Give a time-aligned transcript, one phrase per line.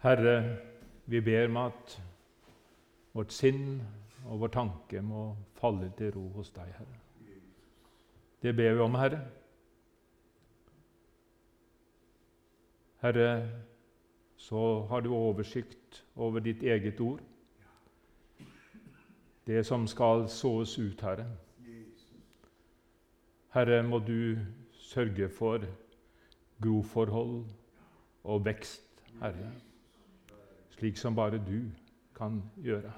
[0.00, 0.56] Herre,
[1.06, 2.02] vi ber om at
[3.12, 3.82] vårt sinn
[4.30, 5.26] og vår tanke må
[5.60, 7.00] falle til ro hos deg, Herre.
[8.40, 9.20] Det ber vi om, Herre.
[13.04, 13.28] Herre,
[14.40, 17.20] så har du oversikt over ditt eget ord,
[19.46, 21.28] det som skal sås ut, Herre.
[23.52, 24.38] Herre, må du
[24.72, 25.68] sørge for
[26.62, 27.42] groforhold
[28.24, 29.58] og vekst, Herre
[30.80, 31.68] slik som bare du
[32.16, 32.92] kan gjøre.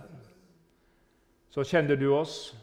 [1.51, 2.55] Så kjenner du oss.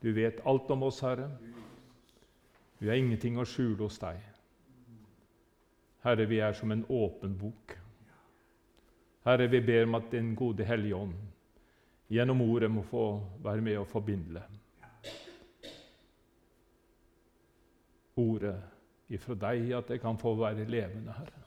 [0.00, 1.26] Du vet alt om oss, Herre.
[2.78, 4.22] Vi har ingenting å skjule hos deg.
[6.06, 7.74] Herre, vi er som en åpen bok.
[9.26, 11.18] Herre, vi ber om at Din gode Hellige Ånd
[12.10, 13.04] gjennom ordet må få
[13.42, 14.42] være med og forbinde
[18.16, 18.56] ordet
[19.10, 21.44] ifra deg, at det kan få være levende, Herre.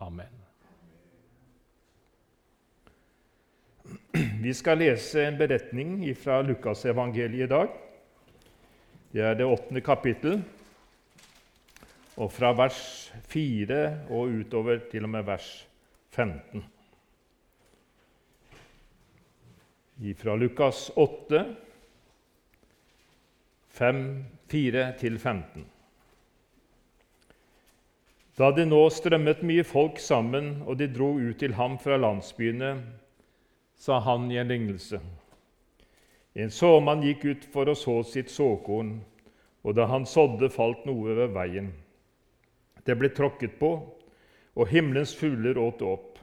[0.00, 0.49] Amen.
[4.40, 7.72] Vi skal lese en beretning fra Lukasevangeliet i dag.
[9.12, 10.38] Det er det åttende kapittel,
[12.16, 12.78] og fra vers
[13.28, 15.48] 4 og utover til og med vers
[16.16, 16.64] 15.
[20.22, 21.42] Fra Lukas 8,
[23.76, 24.00] 5,
[24.48, 25.68] 4-15.
[28.40, 32.72] Da det nå strømmet mye folk sammen, og de dro ut til ham fra landsbyene,
[33.80, 35.00] sa han i en lignelse.
[36.32, 38.98] En såmann gikk ut for å så sitt såkorn,
[39.64, 41.70] og da han sådde, falt noe ved veien.
[42.84, 43.70] Det ble tråkket på,
[44.52, 46.20] og himmelens fugler åt det opp.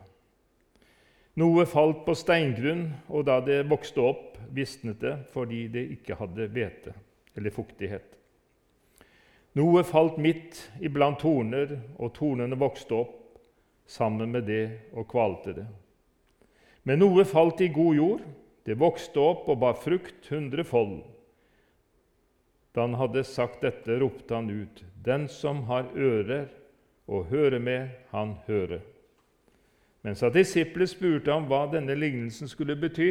[1.37, 6.47] Noe falt på steingrunn, og da det vokste opp, visnet det fordi det ikke hadde
[6.53, 6.93] hvete
[7.37, 8.13] eller fuktighet.
[9.57, 13.19] Noe falt midt iblant torner, og tornene vokste opp
[13.89, 15.67] sammen med det og kvalte det.
[16.87, 18.21] Men noe falt i god jord,
[18.63, 21.01] det vokste opp og bar frukt hundrefold.
[22.71, 26.47] Da han hadde sagt dette, ropte han ut, Den som har ører
[27.07, 28.83] å høre med, han hører.
[30.03, 33.09] Mens at disiplet spurte ham hva denne lignelsen skulle bety.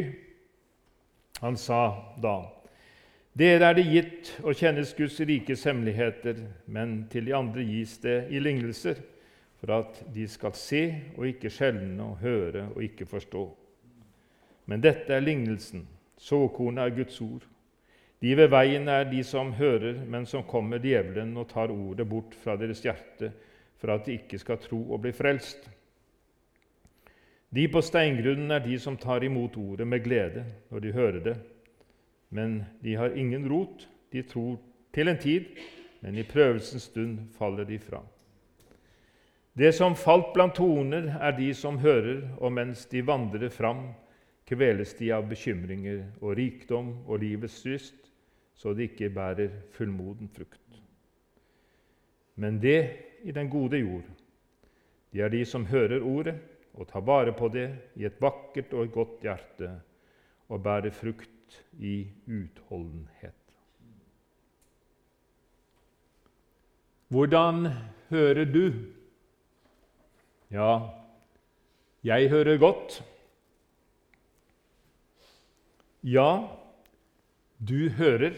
[1.43, 2.39] Han sa da,
[3.37, 8.23] Dere er det gitt å kjennes Guds rikes hemmeligheter, men til de andre gis det
[8.33, 8.97] i lignelser,
[9.61, 10.83] for at de skal se
[11.13, 13.45] og ikke skjelne, og høre og ikke forstå.
[14.67, 15.85] Men dette er lignelsen.
[16.17, 17.45] Såkornet er Guds ord.
[18.19, 22.33] De ved veien er de som hører, men som kommer djevelen og tar ordet bort
[22.41, 23.29] fra deres hjerte,
[23.77, 25.69] for at de ikke skal tro og bli frelst.
[27.53, 31.37] De på steingrunnen er de som tar imot ordet med glede når de hører det.
[32.29, 33.87] Men de har ingen rot.
[34.11, 34.57] De tror
[34.93, 35.45] til en tid,
[36.01, 38.01] men i prøvelsens stund faller de fra.
[39.57, 43.87] Det som falt blant toner, er de som hører, og mens de vandrer fram,
[44.47, 47.97] kveles de av bekymringer og rikdom og livets lyst,
[48.57, 50.81] så de ikke bærer fullmoden frukt.
[52.35, 52.79] Men det
[53.23, 54.05] i den gode jord,
[55.11, 56.37] de er de som hører ordet
[56.77, 59.71] og tar vare på det i et vakkert og godt hjerte
[60.47, 63.33] og bærer frukt i utholdenhet.
[67.07, 67.69] Hvordan
[68.09, 68.71] hører du?
[70.51, 70.89] Ja,
[72.03, 73.03] jeg hører godt.
[76.01, 76.49] Ja,
[77.57, 78.35] du hører,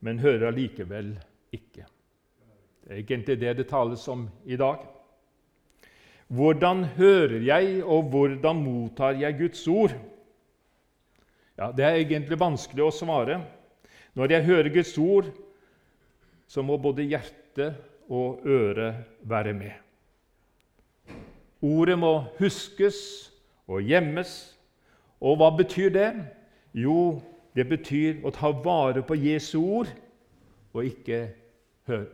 [0.00, 1.16] men hører allikevel
[1.54, 1.86] ikke.
[2.84, 4.84] Det er egentlig det det tales om i dag.
[6.28, 9.94] Hvordan hører jeg, og hvordan mottar jeg Guds ord?
[11.58, 13.40] Ja, Det er egentlig vanskelig å svare.
[14.14, 15.30] Når jeg hører Guds ord,
[16.46, 17.74] så må både hjerte
[18.08, 19.72] og øre være med.
[21.62, 23.30] Ordet må huskes
[23.66, 24.53] og gjemmes
[25.20, 26.10] og hva betyr det?
[26.74, 27.20] Jo,
[27.54, 29.90] det betyr å ta vare på Jesu ord
[30.74, 31.28] og ikke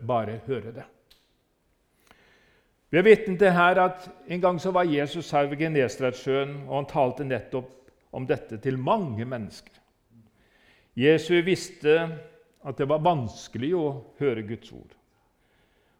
[0.06, 0.87] bare høre det.
[2.91, 6.76] Vi er vitne til her at En gang så var Jesus her ved Genesaretsjøen, og
[6.76, 7.70] han talte nettopp
[8.12, 9.73] om dette til mange mennesker.
[10.96, 12.19] Jesus visste
[12.64, 14.96] at det var vanskelig å høre Guds ord.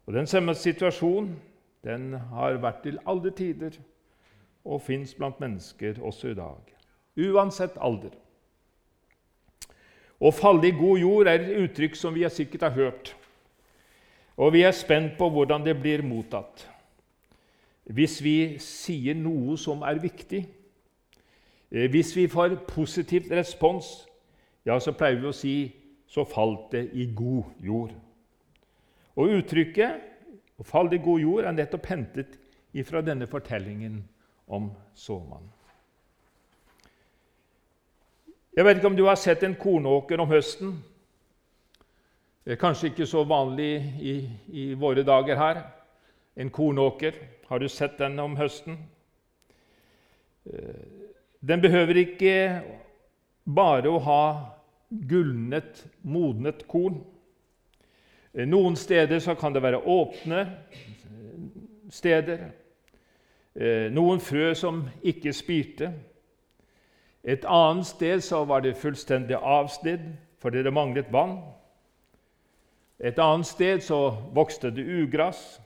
[0.05, 1.39] Og Den samme situasjonen
[1.83, 3.79] den har vært til alle tider
[4.65, 6.80] og fins blant mennesker også i dag
[7.17, 8.13] uansett alder.
[10.21, 13.15] Å falle i god jord er et uttrykk som vi sikkert har hørt,
[14.37, 16.67] og vi er spent på hvordan det blir mottatt.
[17.91, 20.45] Hvis vi sier noe som er viktig,
[21.71, 24.07] eh, hvis vi får positivt respons,
[24.65, 25.73] ja, så pleier vi å si
[26.07, 27.95] 'så falt det i god jord'.
[29.15, 30.01] Og Uttrykket
[30.59, 32.37] 'å falle i god jord' er nettopp hentet
[32.73, 34.03] ifra denne fortellingen
[34.47, 35.60] om såmannen.
[38.51, 40.73] Jeg vet ikke om du har sett en kornåker om høsten.
[42.43, 43.69] Det er kanskje ikke så vanlig
[44.03, 44.15] i,
[44.51, 45.61] i våre dager her.
[46.35, 47.15] En kornåker.
[47.47, 48.75] Har du sett den om høsten?
[50.51, 50.83] Eh,
[51.39, 52.35] den behøver ikke
[53.47, 54.25] bare å ha
[54.89, 56.99] gulnet, modnet korn.
[58.35, 60.43] Eh, noen steder så kan det være åpne
[61.87, 62.49] steder.
[63.55, 65.93] Eh, noen frø som ikke spirte.
[67.23, 70.05] Et annet sted så var det fullstendig avsnitt
[70.41, 71.37] fordi det manglet vann.
[72.99, 75.61] Et annet sted så vokste det ugress.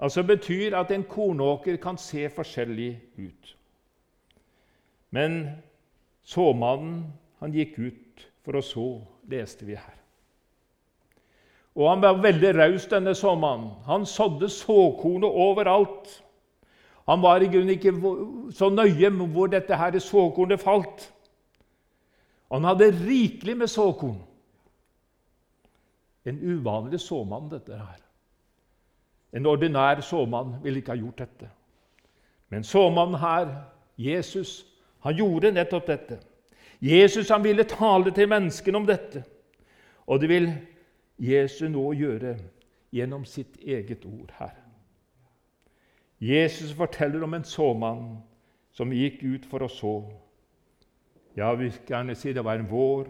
[0.00, 3.56] Altså betyr at en kornåker kan se forskjellig ut.
[5.10, 5.48] Men
[6.24, 8.86] såmannen, han gikk ut for å så,
[9.28, 9.96] leste vi her.
[11.76, 13.70] Og han var veldig raus, denne såmannen.
[13.86, 16.22] Han sådde såkornet overalt.
[17.10, 17.90] Han var i grunnen ikke
[18.54, 21.08] så nøye med hvor dette her såkornet falt.
[22.52, 24.20] Han hadde rikelig med såkorn.
[26.24, 27.98] En uvanlig såmann, dette her.
[29.32, 31.50] En ordinær såmann ville ikke ha gjort dette.
[32.48, 33.52] Men såmannen her,
[33.98, 34.66] Jesus,
[35.02, 36.22] han gjorde nettopp dette.
[36.80, 39.24] Jesus han ville tale til menneskene om dette.
[40.06, 40.52] Og det vil
[41.18, 42.36] Jesus nå gjøre
[42.94, 44.54] gjennom sitt eget ord her.
[46.20, 48.04] Jesus forteller om en såmann
[48.76, 49.94] som gikk ut for å så.
[51.36, 53.08] Ja, vi skal gjerne si det var en vår,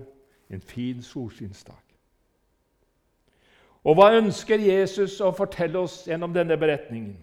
[0.50, 1.78] en fin solskinnsdag.
[3.84, 7.16] Og hva ønsker Jesus å fortelle oss gjennom denne beretningen?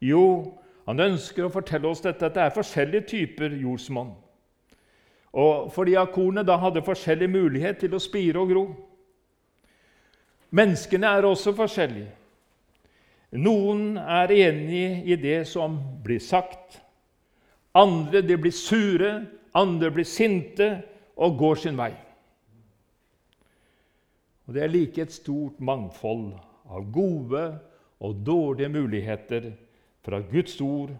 [0.00, 0.54] Jo,
[0.88, 4.14] han ønsker å fortelle oss dette, at det er forskjellige typer jordsmonn.
[5.38, 8.64] Og fordi kornet da hadde forskjellig mulighet til å spire og gro.
[10.50, 12.14] Menneskene er også forskjellige.
[13.36, 16.78] Noen er enig i det som blir sagt.
[17.76, 19.10] Andre de blir sure,
[19.52, 20.68] andre blir sinte
[21.18, 21.92] og går sin vei.
[24.48, 26.32] Og Det er like et stort mangfold
[26.72, 27.42] av gode
[28.00, 29.50] og dårlige muligheter
[30.00, 30.94] for at Guds ord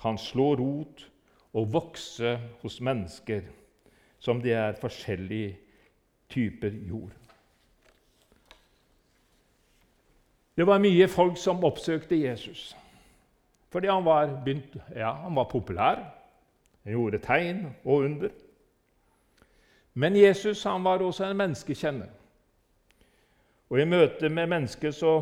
[0.00, 1.04] kan slå rot
[1.52, 3.44] og vokse hos mennesker
[4.24, 5.58] som det er forskjellige
[6.32, 7.12] typer jord.
[10.56, 12.72] Det var mye folk som oppsøkte Jesus
[13.74, 15.96] fordi han var, begynt, ja, han var populær.
[16.84, 18.30] Han gjorde tegn og under.
[19.98, 22.12] Men Jesus han var også en menneskekjenner.
[23.70, 25.16] Og I møte med mennesker så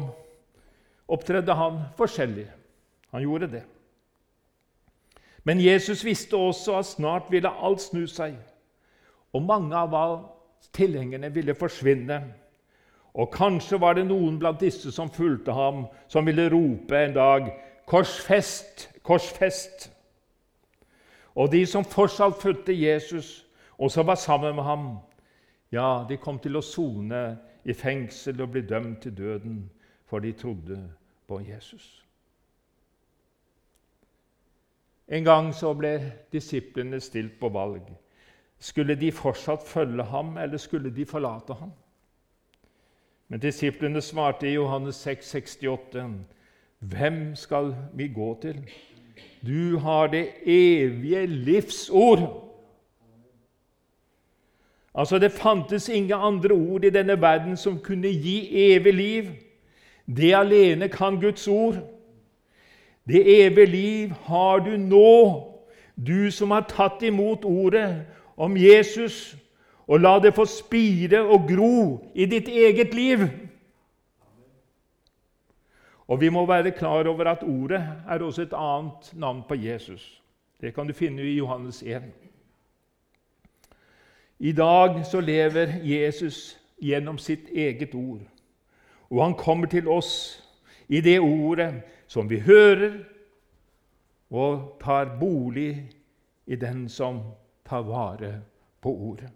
[1.09, 2.45] opptredde han forskjellig.
[3.17, 3.63] Han gjorde det.
[5.49, 8.37] Men Jesus visste også at snart ville alt snu seg,
[9.33, 9.97] og mange av
[10.77, 12.21] tilhengerne ville forsvinne
[13.15, 17.53] og kanskje var det noen blant disse som fulgte ham, som ville rope en dag
[17.87, 18.91] 'Korsfest!
[19.03, 19.91] Korsfest!'
[21.35, 23.47] Og de som fortsatt fulgte Jesus,
[23.79, 24.99] og som var sammen med ham,
[25.73, 29.71] ja, de kom til å sone i fengsel og bli dømt til døden,
[30.05, 30.91] for de trodde
[31.29, 32.05] på Jesus.
[35.09, 37.89] En gang så ble disiplene stilt på valg.
[38.59, 41.73] Skulle de fortsatt følge ham, eller skulle de forlate ham?
[43.33, 46.03] Men disiplene svarte i Johannes 6, 68,
[46.79, 48.59] Hvem skal vi gå til?
[49.47, 52.53] Du har det evige livsord.
[54.95, 59.25] Altså, Det fantes ingen andre ord i denne verden som kunne gi evig liv.
[60.17, 61.75] Det alene kan Guds ord.
[63.09, 65.43] Det evige liv har du nå,
[66.07, 69.37] du som har tatt imot ordet om Jesus
[69.87, 73.27] og la det få spire og gro i ditt eget liv.
[76.07, 80.23] Og Vi må være klar over at ordet er også et annet navn på Jesus.
[80.61, 82.03] Det kan du finne i Johannes 1.
[84.39, 88.21] I dag så lever Jesus gjennom sitt eget ord,
[89.11, 90.43] og han kommer til oss
[90.89, 93.05] i det ordet som vi hører,
[94.31, 95.91] og tar bolig
[96.47, 97.21] i den som
[97.69, 98.41] tar vare
[98.81, 99.31] på ordet.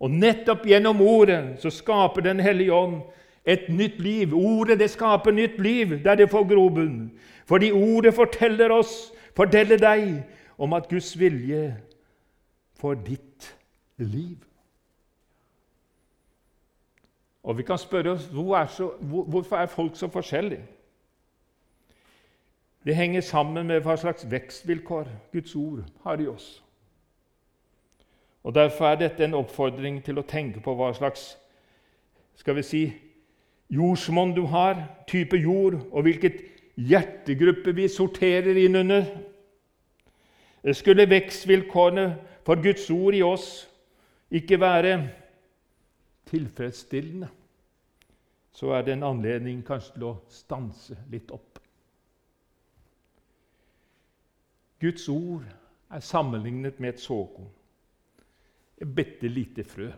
[0.00, 3.00] Og nettopp gjennom Ordet så skaper Den hellige ånd
[3.46, 4.34] et nytt liv.
[4.34, 7.10] Ordet det skaper nytt liv der det får grobunn.
[7.46, 10.24] Fordi Ordet forteller oss, forteller deg,
[10.58, 11.76] om at Guds vilje
[12.74, 13.56] for ditt
[13.96, 14.36] liv.
[17.46, 20.64] Og vi kan spørre oss hvor er så, hvor, hvorfor er folk så forskjellige.
[22.86, 26.62] Det henger sammen med hva slags vekstvilkår Guds ord har i oss.
[28.46, 31.32] Og Derfor er dette en oppfordring til å tenke på hva slags
[32.38, 32.82] skal vi si,
[33.74, 36.44] jordsmonn du har, type jord, og hvilket
[36.78, 39.08] hjertegruppe vi sorterer inn under.
[40.78, 42.06] Skulle vekstvilkårene
[42.46, 43.48] for Guds ord i oss
[44.30, 44.94] ikke være
[46.30, 47.32] tilfredsstillende,
[48.52, 51.58] så er det en anledning kanskje til å stanse litt opp.
[54.78, 55.46] Guds ord
[55.90, 57.50] er sammenlignet med et såkorn,
[58.80, 59.90] et bitte lite frø.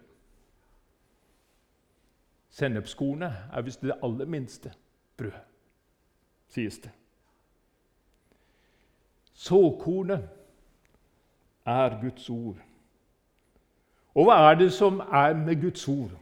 [2.51, 4.73] Sennepskornet er visst det aller minste
[5.19, 5.37] brød,
[6.51, 6.91] sies det.
[9.39, 10.25] Såkornet
[11.67, 12.57] er Guds ord.
[14.19, 16.17] Og hva er det som er med Guds ord?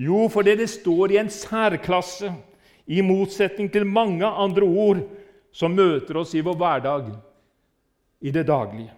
[0.00, 2.32] Jo, fordi det står i en særklasse,
[2.86, 5.02] i motsetning til mange andre ord
[5.52, 7.12] som møter oss i vår hverdag,
[8.20, 8.94] i det daglige.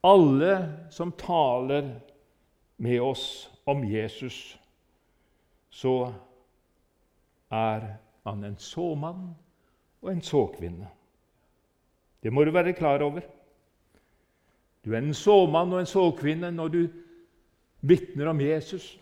[0.00, 0.54] Alle
[0.90, 1.90] som taler
[2.76, 4.58] med oss om Jesus,
[5.70, 6.12] så
[7.52, 7.84] er
[8.24, 9.28] han en såmann
[10.00, 10.88] og en såkvinne.
[12.20, 13.24] Det må du være klar over.
[14.84, 16.80] Du er en såmann og en såkvinne når du
[17.80, 18.94] vitner om Jesus.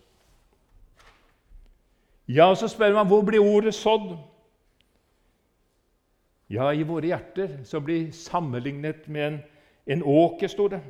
[2.29, 4.11] Ja, så spør man hvor blir ordet sådd?
[6.49, 9.39] Ja, i våre hjerter så blir sammenlignet med en,
[9.89, 10.81] en åker, sto det.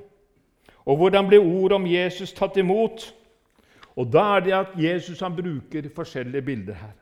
[0.86, 3.14] Og hvordan blir ordet om Jesus tatt imot?
[3.96, 6.96] Og Da er det at Jesus han bruker forskjellige bilder her.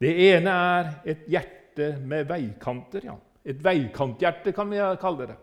[0.00, 3.00] Det ene er et hjerte med veikanter.
[3.04, 3.14] ja.
[3.44, 5.36] Et veikanthjerte, kan vi kalle det.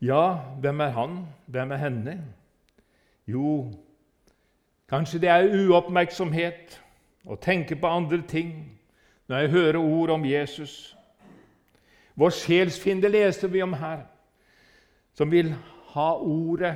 [0.00, 1.26] Ja, hvem er han?
[1.46, 2.24] Hvem er henne?
[3.26, 3.72] Jo,
[4.88, 6.80] kanskje det er uoppmerksomhet
[7.26, 8.80] å tenke på andre ting
[9.28, 10.96] når jeg hører ord om Jesus.
[12.14, 14.04] Vår sjelsfiende leser vi om her,
[15.14, 15.54] som vil
[15.94, 16.74] ha ordet,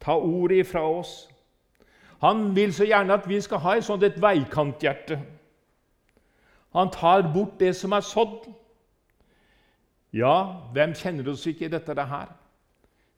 [0.00, 1.28] ta ordet ifra oss.
[2.20, 5.18] Han vil så gjerne at vi skal ha et sånt et veikanthjerte.
[6.74, 8.48] Han tar bort det som er sådd.
[10.12, 12.32] Ja, hvem kjenner oss ikke i dette det her?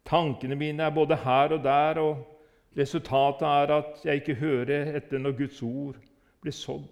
[0.06, 5.18] Tankene mine er både her og der, og resultatet er at jeg ikke hører etter
[5.18, 5.98] når Guds ord
[6.42, 6.88] blir sådd.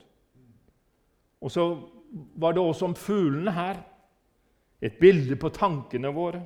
[1.41, 1.65] Og så
[2.35, 3.81] var det også om fuglene her.
[4.83, 6.43] Et bilde på tankene våre.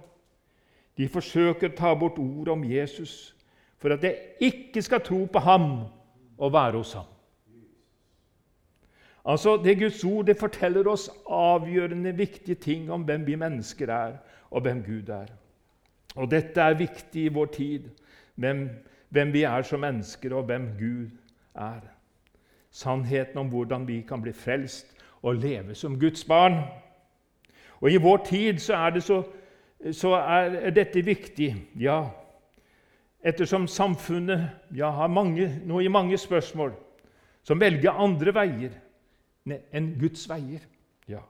[0.96, 3.34] De forsøker å ta bort ordet om Jesus
[3.82, 5.70] for at jeg ikke skal tro på ham
[6.38, 7.08] og være hos ham.
[9.24, 14.16] Altså, Det Guds ord det forteller oss avgjørende viktige ting om hvem vi mennesker er,
[14.50, 15.26] og hvem Gud er.
[16.16, 17.88] Og dette er viktig i vår tid,
[18.34, 18.68] hvem,
[19.08, 21.10] hvem vi er som mennesker, og hvem Gud
[21.54, 21.80] er.
[22.70, 26.62] Sannheten om hvordan vi kan bli frelst og leve som Guds barn.
[27.82, 29.22] Og I vår tid så er, så,
[29.92, 31.50] så er dette viktig,
[31.82, 32.04] ja,
[33.22, 36.74] ettersom samfunnet ja, har mange, nå i mange spørsmål
[37.42, 38.76] som velger andre veier
[39.74, 40.62] enn Guds veier.
[41.10, 41.22] Ja.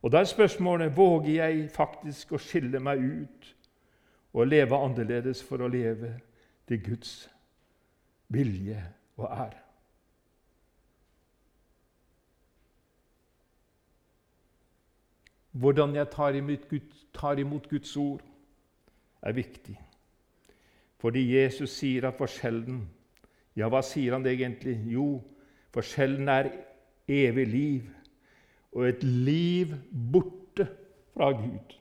[0.00, 3.50] Og Da er spørsmålet våger jeg faktisk å skille meg ut
[4.34, 6.14] og leve annerledes for å leve
[6.68, 7.12] til Guds
[8.32, 8.80] vilje
[9.16, 9.63] og ære.
[15.54, 18.22] Hvordan jeg tar imot, Guds, tar imot Guds ord,
[19.22, 19.76] er viktig.
[20.98, 22.84] Fordi Jesus sier at forskjellen
[23.54, 24.74] Ja, hva sier han egentlig?
[24.90, 25.20] Jo,
[25.70, 26.48] forskjellen er
[27.06, 27.92] evig liv
[28.74, 30.66] og et liv borte
[31.14, 31.76] fra Gud.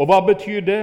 [0.00, 0.80] Og hva betyr det?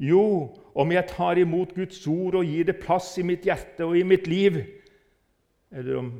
[0.00, 3.96] Jo, om jeg tar imot Guds ord og gir det plass i mitt hjerte og
[3.96, 4.58] i mitt liv,
[5.72, 6.10] eller om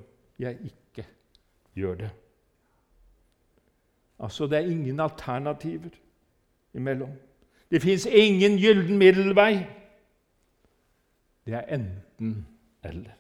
[0.41, 1.09] jeg ikke
[1.77, 2.13] gjør det.
[4.19, 5.95] Altså, det er ingen alternativer
[6.75, 7.13] imellom.
[7.71, 9.67] Det fins ingen gyllen middelvei.
[11.47, 13.13] Det er enten-eller.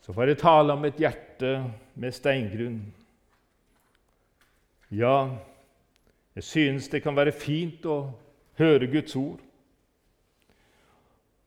[0.00, 2.94] Så får jeg tale om et hjerte med steingrunn.
[4.90, 5.28] Ja,
[6.34, 8.12] jeg synes det kan være fint å
[8.58, 9.40] høre Guds ord.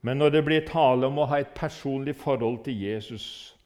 [0.02, 3.56] Men når det blir tale om å ha et personlig forhold til Jesus,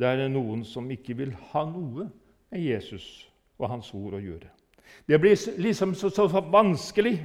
[0.00, 2.08] da er noen som ikke vil ha noe
[2.50, 4.50] med Jesus og hans ord å gjøre.
[5.06, 7.18] Det blir liksom så, så vanskelig.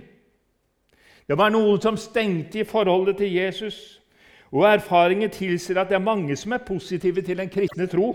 [1.28, 4.00] Det var noen som stengte i forholdet til Jesus.
[4.52, 8.10] Og erfaringer tilsier at det er mange som er positive til en kristne tro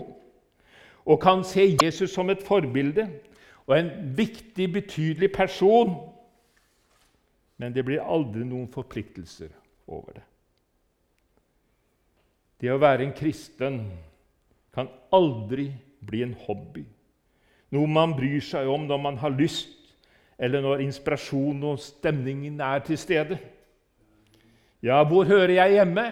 [1.05, 3.05] og kan se Jesus som et forbilde
[3.67, 5.93] og en viktig, betydelig person.
[7.57, 9.53] Men det blir aldri noen forpliktelser
[9.87, 10.25] over det.
[12.61, 13.79] Det å være en kristen
[14.75, 15.69] kan aldri
[16.05, 16.83] bli en hobby,
[17.73, 19.71] noe man bryr seg om når man har lyst,
[20.37, 23.37] eller når inspirasjonen og stemningen er til stede.
[24.83, 26.11] Ja, hvor hører jeg hjemme?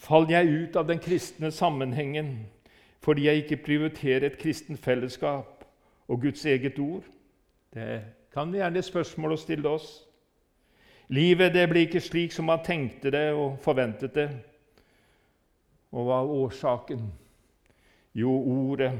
[0.00, 2.32] Faller jeg ut av den kristne sammenhengen
[3.00, 5.64] fordi jeg ikke prioriterer et kristent fellesskap
[6.08, 7.04] og Guds eget ord?
[7.74, 8.00] Det
[8.34, 9.88] kan vi gjerne spørsmål å stille oss.
[11.10, 14.28] Livet det blir ikke slik som man tenkte det og forventet det.
[15.90, 17.04] Og hva er årsaken?
[18.14, 18.92] Jo, ordet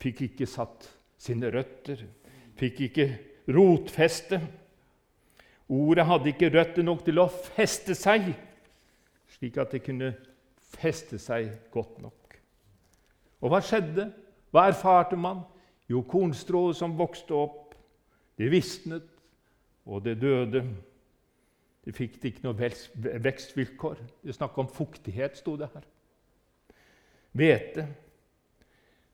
[0.00, 0.88] fikk ikke satt
[1.20, 2.02] sine røtter,
[2.56, 3.06] fikk ikke
[3.52, 4.40] rotfeste.
[5.70, 8.32] Ordet hadde ikke røtter nok til å feste seg,
[9.30, 10.14] slik at det kunne
[10.80, 12.36] feste seg godt nok.
[13.40, 14.10] Og hva skjedde?
[14.50, 15.44] Hva erfarte man?
[15.90, 17.74] Jo, kornstrået som vokste opp,
[18.38, 19.06] det visnet,
[19.86, 20.64] og det døde.
[21.84, 22.70] Det fikk ikke noe
[23.24, 24.02] vekstvilkår.
[24.22, 25.86] Det er snakk om fuktighet, sto det her.
[27.32, 27.86] Hvete.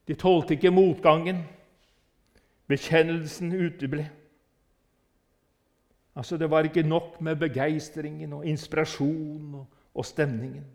[0.07, 1.43] De tålte ikke motgangen.
[2.67, 4.09] Bekjennelsen uteble.
[6.15, 10.65] Altså, Det var ikke nok med begeistringen og inspirasjonen og, og stemningen.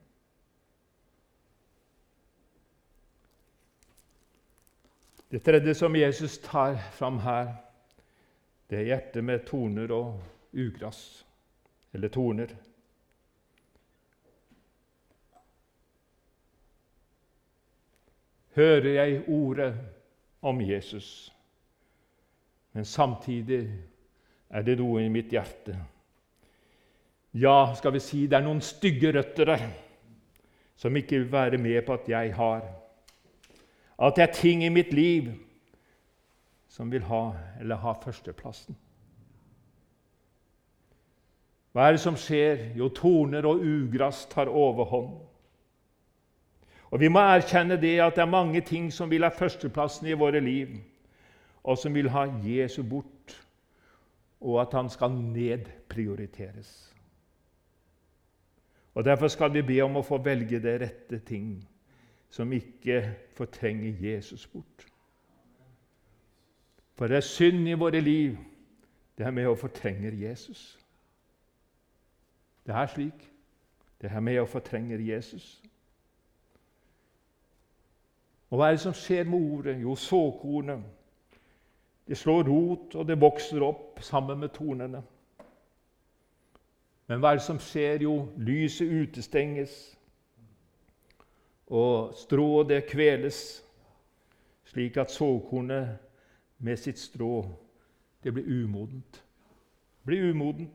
[5.33, 7.55] Det tredje som Jesus tar fram her,
[8.71, 10.21] det er hjertet med torner og
[10.53, 11.27] ugras,
[11.93, 12.53] eller torner.
[18.57, 19.75] Hører jeg ordet
[20.43, 21.33] om Jesus,
[22.73, 23.69] men samtidig
[24.51, 25.77] er det noe i mitt hjerte.
[27.33, 29.65] Ja, skal vi si det er noen stygge røtter der
[30.77, 32.65] som ikke vil være med på at jeg har.
[34.03, 35.31] At det er ting i mitt liv
[36.69, 38.77] som vil ha eller ha førsteplassen.
[41.73, 42.73] Hva er det som skjer?
[42.77, 45.15] Jo, torner og ugress tar overhånd.
[46.93, 50.19] Og Vi må erkjenne det at det er mange ting som vil ha førsteplassen i
[50.19, 50.77] våre liv,
[51.65, 53.39] og som vil ha Jesu bort
[54.43, 56.95] og at han skal nedprioriteres.
[58.95, 61.63] Og Derfor skal vi be om å få velge det rette ting
[62.31, 64.87] som ikke fortrenger Jesus bort.
[66.95, 68.37] For det er synd i våre liv,
[69.19, 70.79] det er med å fortrenge Jesus.
[72.67, 73.29] Det er slik.
[74.01, 75.62] Det er med å fortrenge Jesus.
[78.53, 79.79] Og hva er det som skjer med ordet?
[79.81, 80.83] Jo, såkornet
[82.07, 85.01] det slår rot, og det vokser opp sammen med tornene.
[87.09, 88.03] Men hva er det som skjer?
[88.05, 89.77] Jo, lyset utestenges,
[91.73, 93.63] og strået det kveles,
[94.69, 95.95] slik at såkornet
[96.59, 97.47] med sitt strå
[98.23, 99.23] det blir umodent.
[100.03, 100.75] Det blir umodent.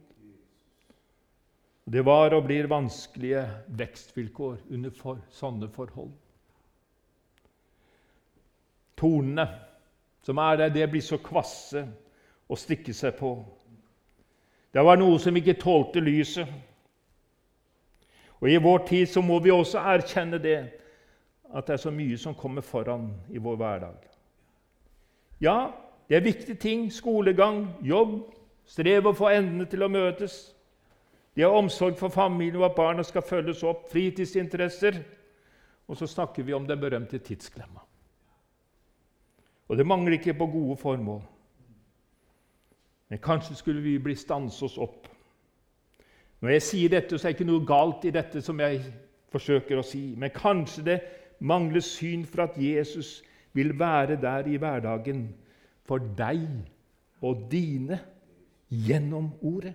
[1.86, 6.12] Det var og blir vanskelige vekstvilkår under for, sånne forhold.
[8.98, 9.48] Tornene
[10.28, 11.86] som er der, det blir så kvasse
[12.52, 13.30] å stikke seg på.
[14.76, 16.50] Det var noe som ikke tålte lyset.
[18.42, 20.58] Og I vår tid så må vi også erkjenne det,
[21.48, 24.04] at det er så mye som kommer foran i vår hverdag.
[25.40, 25.72] Ja,
[26.10, 26.86] det er viktige ting.
[26.92, 28.20] Skolegang, jobb,
[28.68, 30.42] strev å få endene til å møtes.
[31.40, 35.00] De har omsorg for familien og at barna skal følges opp, fritidsinteresser.
[35.88, 37.87] Og så snakker vi om den berømte tidsklemma.
[39.68, 41.22] Og det mangler ikke på gode formål.
[43.10, 45.08] Men kanskje skulle vi bli stanse oss opp.
[46.42, 48.82] Når jeg sier dette, så er det ikke noe galt i dette som jeg
[49.34, 50.14] forsøker å si.
[50.18, 50.98] Men kanskje det
[51.40, 53.22] mangler syn for at Jesus
[53.58, 55.28] vil være der i hverdagen
[55.88, 56.46] for deg
[57.26, 58.00] og dine
[58.70, 59.74] gjennom ordet.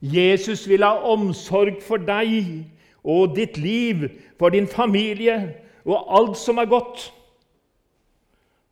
[0.00, 2.64] Jesus vil ha omsorg for deg
[3.06, 5.36] og ditt liv, for din familie
[5.84, 7.12] og alt som er godt.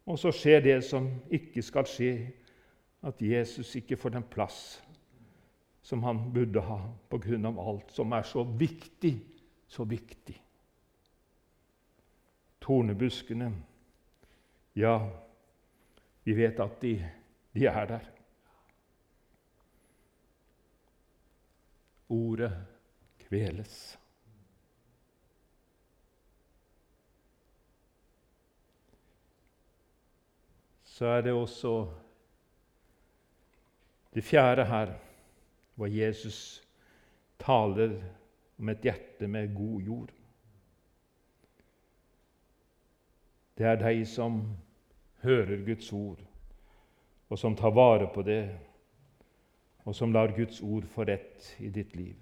[0.07, 2.12] Og så skjer det som ikke skal skje,
[3.05, 4.59] at Jesus ikke får den plass
[5.85, 6.79] som han burde ha
[7.12, 9.19] av alt som er så viktig,
[9.69, 10.37] så viktig.
[12.64, 13.51] Tornebuskene,
[14.81, 14.95] ja,
[16.25, 16.95] vi vet at de,
[17.53, 18.09] de er der.
[22.09, 22.53] Ordet
[23.27, 23.99] kveles.
[30.94, 31.87] Så er det også
[34.14, 34.92] det fjerde her,
[35.74, 36.62] hvor Jesus
[37.38, 37.96] taler
[38.59, 40.12] om et hjerte med god jord.
[43.59, 44.42] Det er de som
[45.22, 46.20] hører Guds ord,
[47.28, 48.50] og som tar vare på det,
[49.85, 52.16] og som lar Guds ord få rett i ditt liv.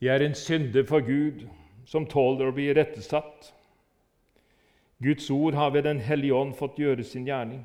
[0.00, 1.44] Jeg er en synder for Gud
[1.84, 3.52] som tåler å bli rettesatt.
[5.04, 7.60] Guds ord har ved Den hellige ånd fått gjøre sin gjerning.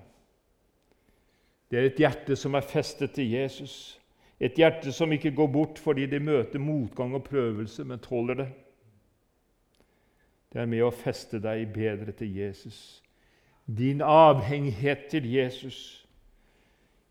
[1.72, 3.96] Det er et hjerte som er festet til Jesus,
[4.40, 8.48] Et hjerte som ikke går bort fordi det møter motgang og prøvelse, men tåler det.
[10.54, 13.04] Det er med å feste deg bedre til Jesus.
[13.68, 16.08] Din avhengighet til Jesus.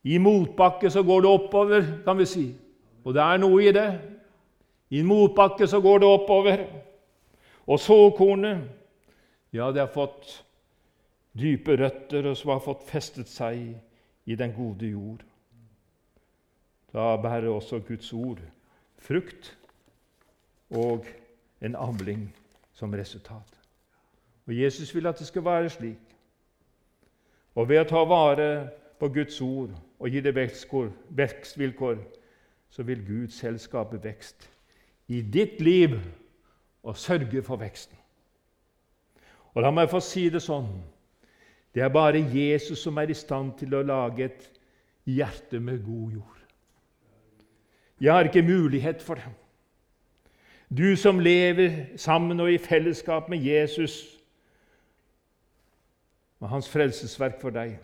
[0.02, 2.46] I motbakke så går det oppover, kan vi si.
[3.04, 3.90] Og det er noe i det.
[4.90, 6.64] I motbakke så går det oppover.
[7.66, 8.64] Og såkornet,
[9.52, 10.44] ja, det har fått
[11.38, 13.74] dype røtter, og som har fått festet seg
[14.28, 15.22] i den gode jord.
[16.92, 18.40] Da bærer også Guds ord
[18.98, 19.52] frukt
[20.70, 21.06] og
[21.64, 22.28] en avling
[22.74, 23.54] som resultat.
[24.46, 26.04] Og Jesus vil at det skal være slik.
[27.54, 28.50] Og ved å ta vare
[28.98, 31.98] på Guds ord og gi det vekstvilkår,
[32.70, 33.60] så vil Gud selv
[34.02, 34.48] vekst
[35.08, 35.96] i ditt liv
[36.82, 37.96] og sørge for veksten.
[39.58, 40.70] Og La meg få si det sånn
[41.74, 44.46] det er bare Jesus som er i stand til å lage et
[45.06, 46.38] hjerte med god jord.
[48.00, 49.28] Jeg har ikke mulighet for det.
[50.70, 54.00] Du som lever sammen og i fellesskap med Jesus
[56.40, 57.78] og hans frelsesverk for deg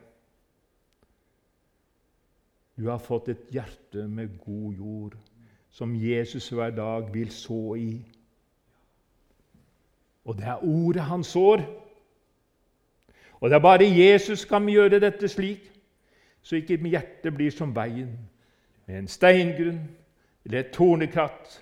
[2.75, 5.15] Du har fått et hjerte med god jord
[5.71, 8.03] som Jesus hver dag vil så i.
[10.25, 11.65] Og det er ordet han sår.
[13.41, 15.71] Og det er bare Jesus som kan gjøre dette slik,
[16.43, 18.13] så ikke hjertet blir som veien,
[18.87, 19.81] med en steingrunn
[20.45, 21.61] eller et tornekratt,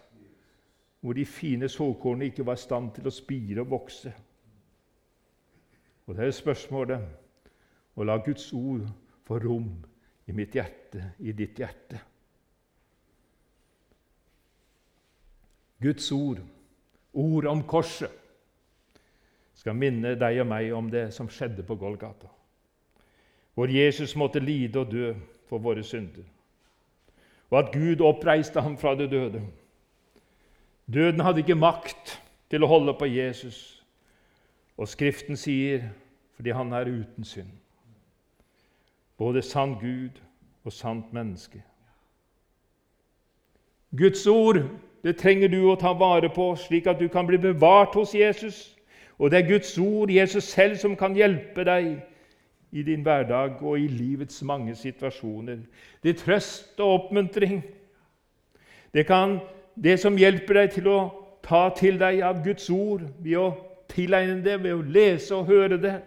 [1.01, 4.13] hvor de fine såkornene ikke var i stand til å spire og vokse.
[6.07, 8.87] Og det er spørsmålet å la Guds ord
[9.27, 9.69] få rom
[10.27, 12.01] i mitt hjerte, i ditt hjerte.
[15.83, 16.39] Guds ord,
[17.13, 18.22] ord om korset,
[19.55, 22.29] skal minne deg og meg om det som skjedde på Golgata,
[23.55, 25.13] hvor Jesus måtte lide og dø
[25.49, 26.25] for våre synder,
[27.51, 29.43] og at Gud oppreiste ham fra det døde.
[30.93, 32.17] Døden hadde ikke makt
[32.51, 33.85] til å holde på Jesus,
[34.77, 35.91] og Skriften sier
[36.37, 37.51] fordi han er uten synd.
[39.21, 40.17] Både sann Gud
[40.65, 41.61] og sant menneske.
[43.97, 44.63] Guds ord
[45.03, 48.73] det trenger du å ta vare på, slik at du kan bli bevart hos Jesus.
[49.19, 51.97] Og det er Guds ord, Jesus selv, som kan hjelpe deg
[52.73, 55.59] i din hverdag og i livets mange situasjoner.
[56.03, 57.63] Det er trøst og oppmuntring.
[58.95, 59.39] Det, kan,
[59.83, 60.99] det som hjelper deg til å
[61.45, 63.51] ta til deg av Guds ord ved å
[63.93, 65.99] tilegne det, ved å lese og høre det.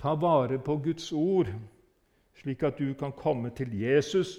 [0.00, 1.48] Ta vare på Guds ord,
[2.40, 4.38] slik at du kan komme til Jesus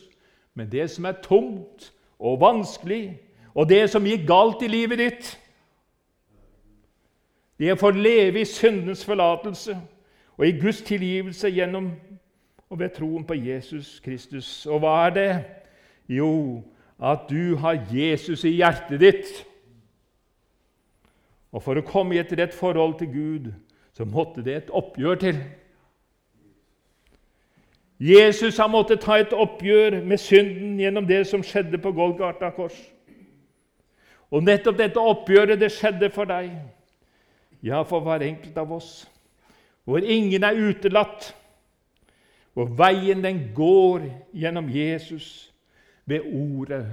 [0.54, 3.18] med det som er tungt og vanskelig,
[3.54, 5.30] og det som gikk galt i livet ditt.
[7.58, 9.78] Det å få leve i syndens forlatelse
[10.38, 11.92] og i Guds tilgivelse gjennom
[12.70, 14.66] og ved troen på Jesus Kristus.
[14.66, 15.30] Og hva er det?
[16.08, 16.64] Jo,
[17.00, 19.30] at du har Jesus i hjertet ditt.
[21.52, 23.48] Og for å komme i et rett forhold til Gud
[23.98, 25.40] så måtte det et oppgjør til.
[27.98, 32.78] Jesus har måttet ta et oppgjør med synden gjennom det som skjedde på Golgata kors.
[34.30, 36.52] Og nettopp dette oppgjøret det skjedde for deg,
[37.68, 38.92] ja, for hver enkelt av oss,
[39.84, 41.34] hvor ingen er utelatt,
[42.54, 45.54] hvor veien den går gjennom Jesus,
[46.08, 46.88] ved ordet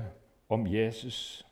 [0.48, 1.46] om Jesus.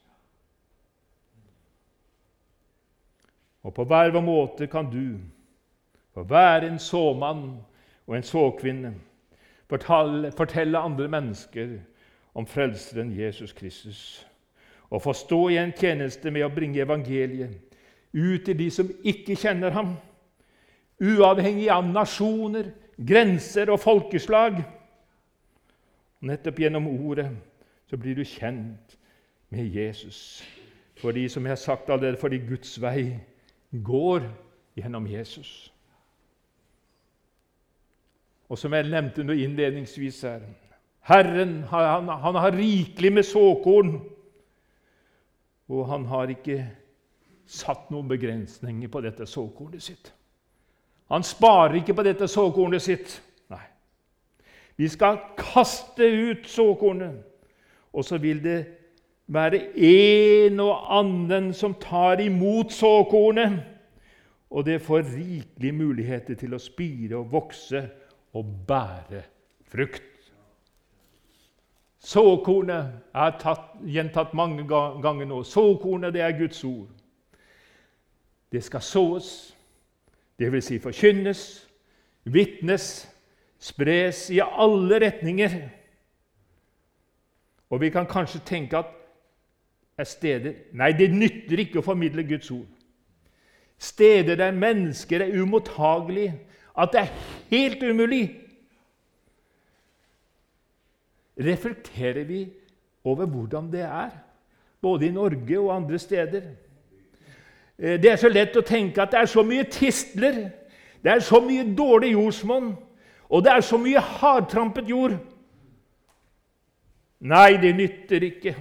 [3.63, 5.19] Og på hver vår måte kan du
[6.13, 7.45] for være en såmann
[8.07, 8.95] og en såkvinne
[9.71, 11.79] fortelle, fortelle andre mennesker
[12.35, 14.27] om Frelseren Jesus Kristus.
[14.91, 17.72] Og få stå i en tjeneste med å bringe evangeliet
[18.13, 19.95] ut til de som ikke kjenner ham,
[21.03, 24.61] uavhengig av nasjoner, grenser og folkeslag.
[26.23, 27.31] Nettopp gjennom ordet
[27.91, 28.97] så blir du kjent
[29.53, 30.43] med Jesus.
[31.01, 33.19] Fordi, som jeg har sagt allerede, fordi Guds vei
[33.85, 34.29] går
[34.77, 35.73] gjennom Jesus.
[38.49, 40.45] Og som jeg nevnte noe innledningsvis her
[41.09, 43.97] Herren han, han har rikelig med såkorn,
[45.73, 46.61] og han har ikke
[47.53, 50.13] satt noen begrensninger på dette såkornet sitt.
[51.13, 53.19] Han sparer ikke på dette såkornet sitt.
[53.53, 53.65] Nei.
[54.81, 57.19] Vi skal kaste ut såkornet,
[57.93, 58.61] og så vil det
[59.33, 63.61] være en og annen som tar imot såkornet.
[64.53, 67.87] Og det får rikelige muligheter til å spire og vokse
[68.37, 69.23] og bære
[69.73, 70.09] frukt.
[72.03, 75.45] Såkornet er tatt, gjentatt mange ganger nå.
[75.47, 76.91] Såkornet det er Guds ord.
[78.53, 79.29] Det skal sås,
[80.39, 80.65] dvs.
[80.65, 81.43] Si forkynnes,
[82.25, 82.89] vitnes,
[83.59, 85.57] spres i alle retninger.
[87.71, 88.91] Og vi kan kanskje tenke at
[89.99, 92.69] er steder Nei, det nytter ikke å formidle Guds ord.
[93.83, 96.37] Steder der mennesker er umottagelige,
[96.79, 97.15] at det er
[97.51, 98.25] helt umulig.
[101.43, 102.45] Reflekterer vi
[103.05, 104.13] over hvordan det er,
[104.81, 106.47] både i Norge og andre steder?
[107.79, 110.51] Eh, det er så lett å tenke at det er så mye tistler,
[111.03, 112.73] det er så mye dårlig jordsmonn,
[113.29, 115.17] og det er så mye hardtrampet jord.
[117.21, 118.57] Nei, det nytter ikke.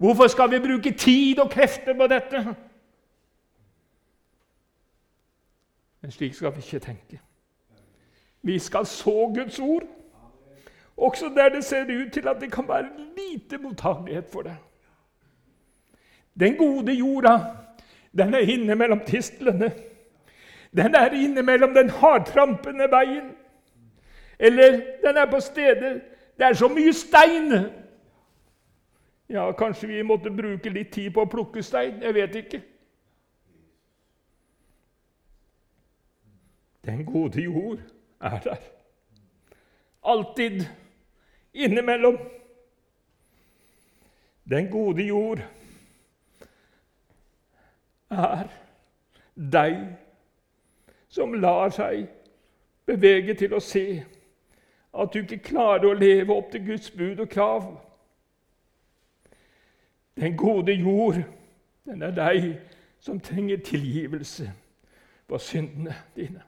[0.00, 2.54] Hvorfor skal vi bruke tid og krefter på dette?
[6.00, 7.20] Men slik skal vi ikke tenke.
[8.42, 9.82] Vi skal så Guds ord,
[10.96, 14.56] også der det ser ut til at det kan være lite mottagelighet for det.
[16.34, 17.38] Den gode jorda,
[18.12, 19.72] den er inne mellom tistlene.
[20.76, 23.32] Den er inne mellom den hardtrampende veien.
[24.38, 26.00] Eller den er på steder
[26.40, 27.52] det er så mye stein!
[29.28, 31.98] Ja, kanskje vi måtte bruke litt tid på å plukke stein.
[32.00, 32.60] Jeg vet ikke.
[36.88, 37.82] Den gode jord
[38.24, 38.64] er der.
[40.02, 40.64] Alltid
[41.52, 42.16] innimellom.
[44.48, 45.44] Den gode jord
[48.10, 48.48] er
[49.34, 49.76] deg
[51.08, 52.06] som lar seg
[52.86, 53.84] bevege til å se
[54.90, 57.66] at du ikke klarer å leve opp til Guds bud og krav.
[60.18, 61.22] Den gode jord,
[61.86, 62.48] den er deg
[63.00, 64.50] som trenger tilgivelse
[65.28, 66.42] for syndene dine.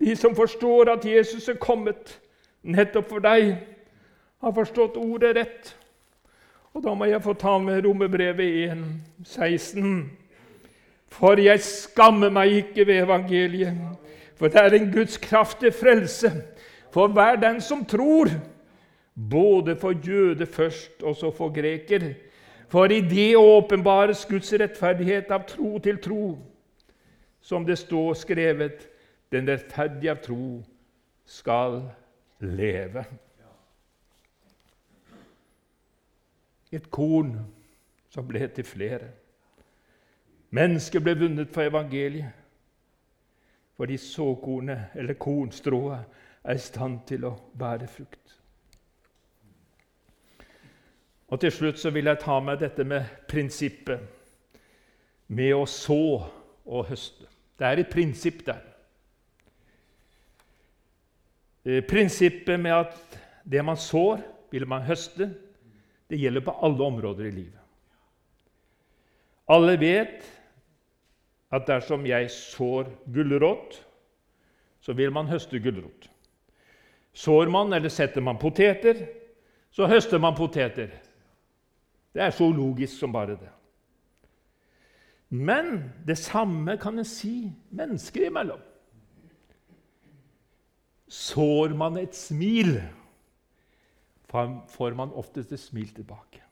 [0.00, 2.20] De som forstår at Jesus er kommet
[2.62, 3.56] nettopp for deg,
[4.38, 5.77] har forstått ordet rett.
[6.76, 8.84] Og da må jeg få ta med Romerbrevet 1,
[9.24, 10.10] 16.
[11.08, 13.76] For jeg skammer meg ikke ved evangeliet,
[14.36, 16.30] for det er en Guds kraft til frelse
[16.94, 18.30] for hver den som tror,
[19.30, 22.12] både for jøde først og så for greker.
[22.68, 26.38] For i det åpenbares Guds rettferdighet av tro til tro.
[27.40, 28.88] Som det står skrevet,
[29.32, 30.60] den rettferdige av tro
[31.26, 31.80] skal
[32.40, 33.04] leve.
[36.72, 37.34] Et korn
[38.10, 39.08] som ble til flere.
[40.50, 42.34] Mennesker ble vunnet for evangeliet
[43.78, 46.00] fordi såkornet, eller kornstrået,
[46.44, 48.32] er i stand til å bære frukt.
[51.28, 54.00] Og Til slutt så vil jeg ta med dette med prinsippet
[55.28, 56.24] med å så
[56.66, 57.28] og høste.
[57.58, 58.64] Det er et prinsipp der.
[61.64, 65.34] Eh, prinsippet med at det man sår, vil man høste.
[66.08, 67.64] Det gjelder på alle områder i livet.
[69.48, 70.24] Alle vet
[71.52, 73.78] at dersom jeg sår gulrot,
[74.80, 76.08] så vil man høste gulrot.
[77.12, 79.06] Sår man eller setter man poteter,
[79.70, 80.92] så høster man poteter.
[82.12, 83.50] Det er så logisk som bare det.
[85.28, 88.60] Men det samme kan en si mennesker imellom.
[91.08, 92.78] Sår man et smil,
[94.28, 96.42] får man oftest et smil tilbake.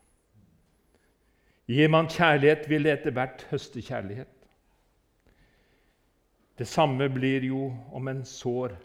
[1.67, 4.33] Gir man kjærlighet, vil det etter hvert høste kjærlighet.
[6.59, 8.77] Det samme blir jo om en sår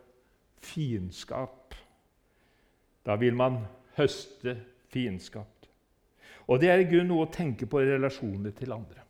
[0.59, 1.75] fiendskap.
[3.05, 3.61] Da vil man
[3.97, 4.57] høste
[4.91, 5.47] fiendskap.
[6.47, 9.05] Og det er i grunnen noe å tenke på i relasjoner til andre.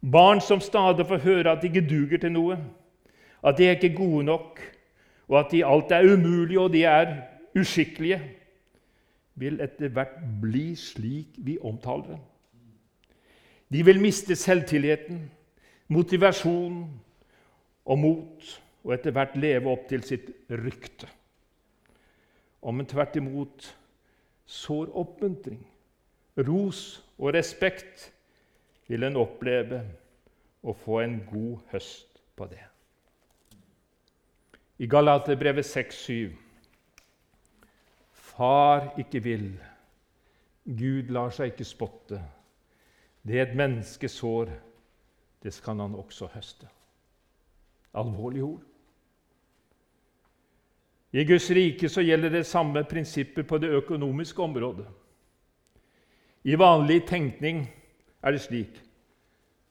[0.00, 2.56] Barn som stadig får høre at de ikke duger til noe,
[3.44, 4.62] at de er ikke gode nok,
[5.28, 7.12] og at de alt er umulig og de er
[7.56, 8.20] uskikkelige,
[9.40, 12.24] vil etter hvert bli slik vi omtaler dem.
[13.72, 15.30] De vil miste selvtilliten,
[15.88, 16.82] motivasjon
[17.84, 18.50] og mot,
[18.84, 21.08] og etter hvert leve opp til sitt rykte
[22.62, 23.68] om en tvert imot
[24.50, 25.60] sår oppmuntring,
[26.46, 28.10] ros og respekt,
[28.90, 29.84] vil en oppleve
[30.66, 32.62] å få en god høst på det.
[34.80, 36.32] I Galaterbrevet 6,7.:
[38.40, 39.50] Far ikke vil,
[40.64, 42.16] Gud lar seg ikke spotte.
[43.20, 44.48] Det et menneske sår,
[45.44, 46.64] det skal han også høste.
[47.92, 48.62] Alvorlige ord.
[51.12, 54.86] I Guds rike så gjelder det samme prinsipper på det økonomiske området.
[56.44, 57.66] I vanlig tenkning
[58.22, 58.78] er det slik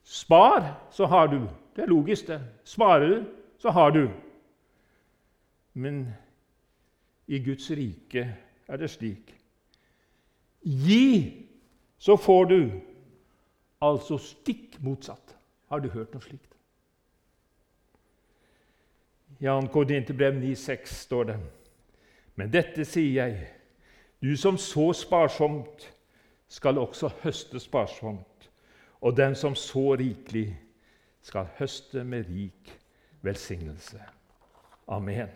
[0.04, 1.40] Spar, så har du.
[1.74, 2.38] Det er logisk, det.
[2.64, 3.26] Sparer du,
[3.58, 4.12] så har du.
[5.74, 6.14] Men
[7.28, 8.28] i Guds rike
[8.70, 9.36] er det slik
[10.62, 11.48] Gi,
[11.98, 12.72] så får du.
[13.82, 15.38] Altså stikk motsatt.
[15.72, 16.56] Har du hørt noe slikt?
[19.40, 19.70] I 2.
[19.72, 21.38] Korinterbrev 9,6 står det.:
[22.36, 23.48] Men dette sier jeg,
[24.22, 25.94] Du som så sparsomt,
[26.48, 28.52] skal også høste sparsomt.
[29.02, 30.60] Og den som så rikelig,
[31.22, 32.80] skal høste med rik
[33.22, 34.02] velsignelse.
[34.88, 35.30] Amen.